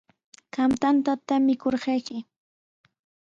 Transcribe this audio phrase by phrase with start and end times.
[0.53, 2.17] Qam tantata mikurqayki.